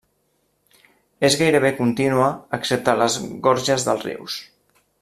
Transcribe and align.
És 1.27 1.35
gairebé 1.41 1.71
contínua 1.81 2.31
excepte 2.59 2.95
a 2.95 2.99
les 3.03 3.19
gorges 3.49 3.87
dels 3.91 4.09
rius. 4.09 4.39